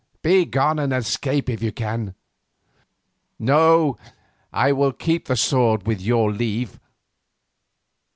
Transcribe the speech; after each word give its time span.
Begone 0.23 0.79
and 0.79 0.91
escape 0.93 1.47
if 1.47 1.61
you 1.61 1.71
can. 1.71 2.15
No, 3.37 3.97
I 4.51 4.71
will 4.71 4.93
keep 4.93 5.27
the 5.27 5.35
sword 5.35 5.85
with 5.85 6.01
your 6.01 6.31
leave." 6.33 6.79